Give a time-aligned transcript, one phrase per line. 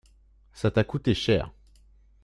[0.53, 1.51] Ça t’a coûté cher.